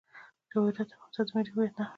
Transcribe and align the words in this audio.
جواهرات 0.51 0.87
د 0.89 0.91
افغانستان 0.95 1.25
د 1.27 1.29
ملي 1.35 1.51
هویت 1.53 1.73
نښه 1.79 1.83
ده. 1.83 1.87